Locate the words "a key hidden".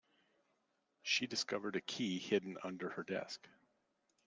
1.75-2.57